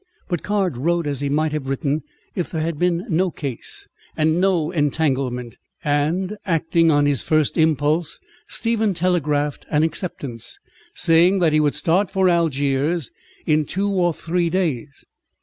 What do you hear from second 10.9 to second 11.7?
saying that he